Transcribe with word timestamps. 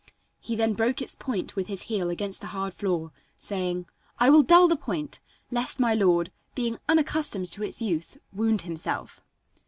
He 0.39 0.55
then 0.55 0.73
broke 0.73 0.99
its 0.99 1.15
point 1.15 1.55
with 1.55 1.67
his 1.67 1.83
heel 1.83 2.09
against 2.09 2.41
the 2.41 2.47
hard 2.47 2.73
floor, 2.73 3.11
saying: 3.37 3.85
"I 4.19 4.31
will 4.31 4.41
dull 4.41 4.67
the 4.67 4.75
point, 4.75 5.19
lest 5.51 5.79
my 5.79 5.93
lord, 5.93 6.31
being 6.55 6.79
unaccustomed 6.89 7.51
to 7.51 7.63
its 7.63 7.83
use, 7.83 8.17
wound 8.33 8.63
himself." 8.63 9.21